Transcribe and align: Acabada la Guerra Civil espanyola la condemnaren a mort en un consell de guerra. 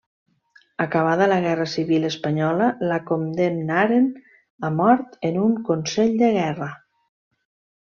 Acabada 0.85 1.27
la 1.31 1.35
Guerra 1.43 1.67
Civil 1.73 2.07
espanyola 2.09 2.69
la 2.93 2.97
condemnaren 3.11 4.09
a 4.71 4.73
mort 4.81 5.15
en 5.31 5.39
un 5.45 5.55
consell 5.71 6.19
de 6.25 6.33
guerra. 6.41 6.75